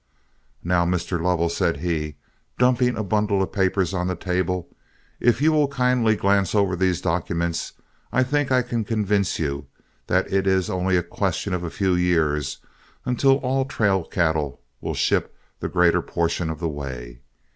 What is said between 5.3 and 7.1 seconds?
you will kindly glance over these